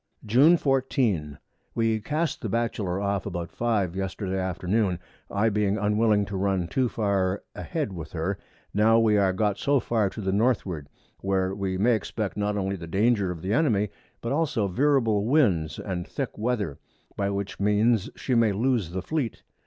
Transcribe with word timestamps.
June 0.25 0.57
14. 0.57 1.37
We 1.75 1.99
cast 1.99 2.41
the 2.41 2.49
Batchelor 2.49 2.99
off 2.99 3.27
about 3.27 3.51
5 3.51 3.95
Yesterday 3.95 4.35
Afternoon, 4.39 4.97
I 5.29 5.49
being 5.49 5.77
unwilling 5.77 6.25
to 6.25 6.37
run 6.37 6.67
too 6.67 6.89
far 6.89 7.43
a 7.53 7.61
head 7.61 7.93
with 7.93 8.13
her, 8.13 8.39
now 8.73 8.97
we 8.97 9.19
are 9.19 9.31
got 9.31 9.59
so 9.59 9.79
far 9.79 10.09
to 10.09 10.19
the 10.19 10.31
Northward, 10.31 10.89
where 11.19 11.53
we 11.53 11.77
may 11.77 11.93
expect 11.93 12.35
not 12.35 12.57
only 12.57 12.75
the 12.77 12.87
Danger 12.87 13.29
of 13.29 13.43
the 13.43 13.53
Enemy, 13.53 13.89
but 14.21 14.31
also 14.31 14.67
veerable 14.67 15.23
Winds 15.27 15.77
and 15.77 16.07
thick 16.07 16.35
Weather, 16.35 16.79
by 17.15 17.29
which 17.29 17.59
means 17.59 18.09
she 18.15 18.33
may 18.33 18.53
loose 18.53 18.89
the 18.89 19.03
Fleet. 19.03 19.43